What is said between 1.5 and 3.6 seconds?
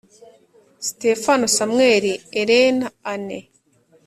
samuel, ellen, anne.